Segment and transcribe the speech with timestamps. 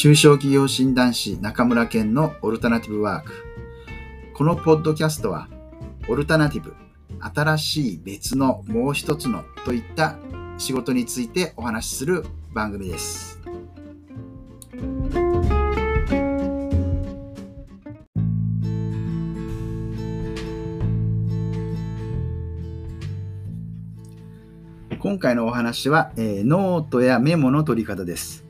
[0.00, 3.44] 中小企業診断士中村健のオルタナティブワーク。
[4.32, 5.46] このポッドキャストは、
[6.08, 6.74] オルタナティブ、
[7.20, 10.16] 新しい別のもう一つのといった
[10.56, 12.24] 仕事についてお話しする
[12.54, 13.42] 番組です。
[24.98, 28.48] 今回のお話は、えー、ノートやメモの取り方です。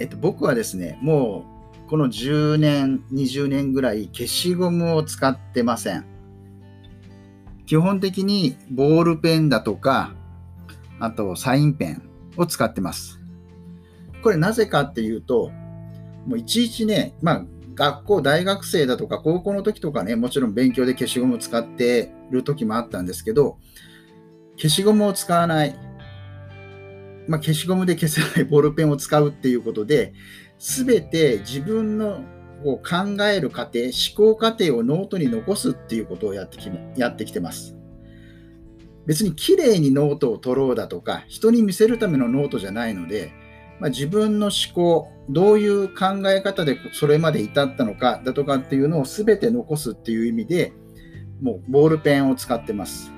[0.00, 1.44] えっと、僕はですね、も
[1.86, 6.04] うこの10年、20年ぐらい消しゴムを使ってません。
[7.66, 10.14] 基本的にボールペンだとか、
[11.00, 12.02] あとサインペン
[12.36, 13.20] を使ってます。
[14.22, 15.50] これなぜかっていうと、
[16.26, 17.44] もういちいちね、まあ
[17.74, 23.58] 学校、大学生だとか高校の時とかね、もちろん勉強で消しゴムを使ってる時もあったんですけど、
[24.56, 25.76] 消しゴムを使わない、
[27.28, 30.14] まあ、消しゴムで消せないボールペンを使うっていうことで、
[30.58, 32.22] すべて自分の
[32.64, 37.76] こう考える過程、思考過程をノートに残すっていうことをやってきやってきてます。
[39.06, 43.32] 別に綺麗にノートを取ろうだとか、人に見せるためのノートじゃないので、
[43.78, 50.72] まあ、自分の思考、どういう考え方でそれまで至ったのかだとかっていうのを全て残すっていう意味で、
[51.40, 53.12] もうボールペンを使ってます。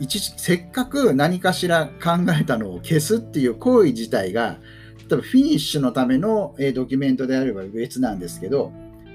[0.00, 4.58] 一せっかく何かしら考えたのを消すっていう行為自体が、
[4.98, 8.72] 例えばフィニッシュのためのドキュメントであれば別なんですけど、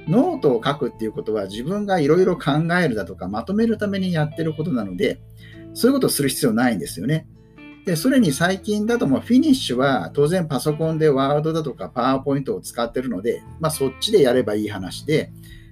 [0.08, 5.22] ノートを書くっていうことは自分がいろいろ考えるだとかまとめるためにやってることなので、
[5.74, 7.28] そういうことをする必要ないんですよね。
[7.86, 15.32] で、それに最近だともうフィニッシュは当然パソコンで Word だとか PowerPoint を使ってるので、まあそっちでやればいい話で、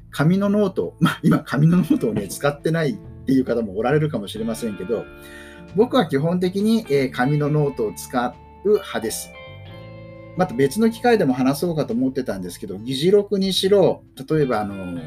[0.09, 5.05] 紙のノート、まあ今紙のノートをね、使ってないっていう方もおられるかもしれませんけど、
[5.75, 9.31] 僕は基本的に、え紙のノートを使う派です。
[10.37, 14.99] また別の機会でも話そうかと思ってたんですけど、議事録にしろ、例えばあの、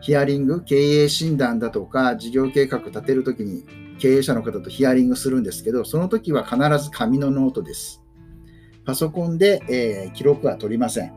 [0.00, 3.64] ヒアリング、経営診断だとか、事業計画立てるときに
[3.98, 8.02] 経営者の方とヒアリングするんですけど、その時は必ず紙のノートです。
[8.84, 11.12] パソコンで、えー、記録は取りません。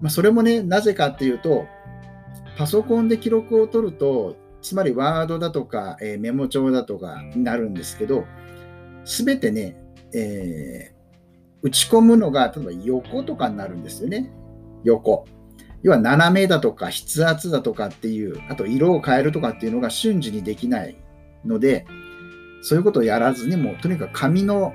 [0.00, 1.66] まあ、それもね、なぜかっていうと、
[2.58, 8.24] パソコンで記録を取ると、つまりワードだとか、えー、メモ帳だとかになるんですけど、
[9.04, 9.76] すべてね、
[10.14, 14.32] えー、打ち込むのが、例えば横とかになるんですよね。
[14.82, 15.26] 横。
[15.82, 20.96] 要は斜めだとか筆圧だとかっていう、あと色を変えるとかっていうのが瞬時にできない
[21.44, 21.84] ので、
[22.62, 24.72] そういうことをやらずにもう、とにかく紙の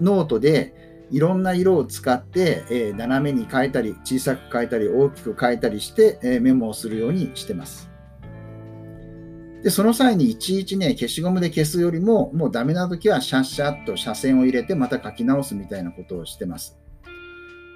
[0.00, 7.93] ノートでいろんな色を使って、えー、斜めに変えたり、小さく変えたり、大きく変えたりして、えー、メモをするようにしてます。
[9.64, 16.76] で、その際にいちいちね、消しゴムで消すよりも、もうダメな時はシャッシャッと斜線を入れてまた書き直すみたいなことをしてます。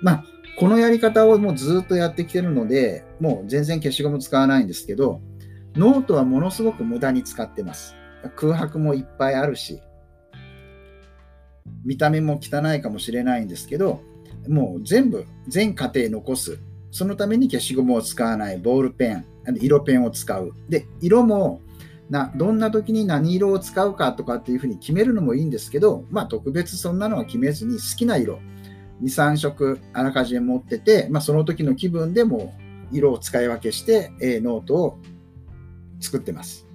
[0.03, 0.25] まあ、
[0.59, 5.22] このやり方をもうずっとやってきてるので、もう全然消しゴム使わないんですけど、
[5.76, 7.94] ノートはものすごく無駄に使ってます。
[8.37, 9.81] 空白もいっぱいあるし、
[11.87, 14.03] 見た目も汚いかもしれないんですけど、
[14.47, 16.59] もう全部、全過程残す。
[16.91, 19.25] そのために消しゴムを使わない、ボールペン、
[19.59, 20.53] 色ペンを使う。
[20.69, 21.62] で、色も
[22.10, 28.38] などんな時に何色を使うかとかっていうふうに決めるのもいいんですけど、まあ、特別そんなのは決めずに好きな色
[29.02, 32.54] 2、3色あらかじめ持ってて、まあ、その時の気分でも
[32.91, 34.98] 色を使い分けして、え、ノートを
[36.00, 36.66] 作ってます。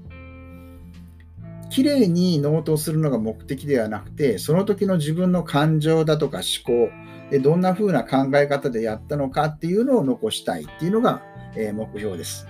[1.69, 6.91] 綺麗にノートをするのが目的ではなくて、その時の自分の感情だとか思考、
[7.31, 11.23] でどんな風な考え方でやったのかっていうのを残したいっていうのが、
[11.55, 12.47] え、目標です。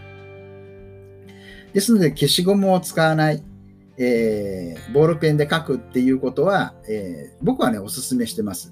[1.73, 3.43] ですので、消しゴムを使わない、
[3.97, 8.71] えー、ボールペンで書くっていうことは、えー、僕はね、お勧めしてます。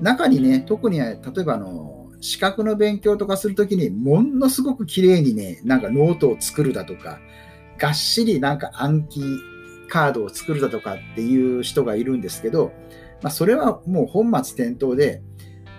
[0.00, 7.18] 中にね、特に、例えばあの、資格の勉強とかするときに、ものすごく綺麗にね、なんかノートを作るだとか、
[7.78, 9.22] がっしりなんか暗記
[9.88, 12.72] カードを作るだとかっていう人がいるんですけど、
[13.22, 15.22] まあ、それはもう本末転倒で、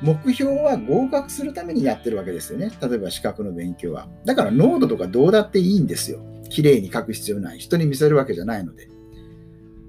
[0.01, 2.71] 目標は合格するためにやってるわけですよね。
[2.81, 4.07] 例えば資格の勉強は。
[4.25, 6.19] だからノートとかどうだっていいんですよ。
[6.49, 7.59] 綺麗に書く必要ない。
[7.59, 8.89] 人に見せるわけじゃないので。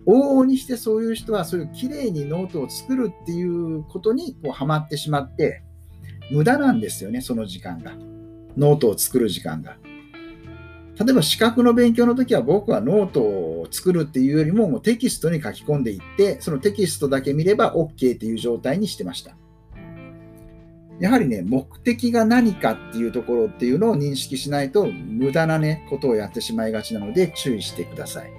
[0.07, 5.63] 往々にしてそういう人はそういう綺麗にノートを作るっていうことにこうハマってしまって、
[6.31, 7.93] 無駄なんですよね、その時間が。
[8.57, 9.77] ノートを作る時間が。
[10.99, 19.37] 例えば資格の勉強の時は僕はノートを作るっていうよりももうテキストに書き込んでいって、そのテキストだけ見れば OK っていう状態にしてました。
[21.01, 28.33] やはりね、目的が何かっていうところっていうのを認識しないと、無駄なね、ことをやってしまいがちなので注意してください。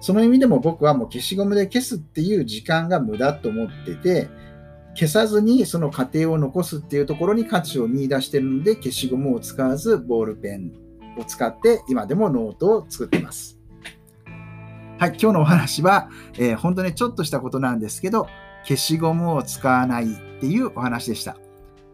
[0.00, 4.28] その意味でも僕はもう消しゴムで消すっていう時間が無駄と思ってて、
[4.94, 10.72] 消さずにその過程を残すっていうところに価値を見出してるので、消しゴムを使わずボールペン
[11.18, 13.58] を使って今でもノートを作ってます。
[14.98, 18.28] はい、今日のお話は、えー、本当にちょっとしたことなんですけど、
[18.64, 21.36] 消しゴムを使わないっていうお話でした。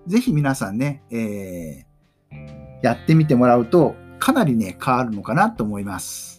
[0.08, 2.36] ぜひ皆さんね、えー、
[2.82, 6.37] やってみてもらうとかなりね、変わるのかなと思います。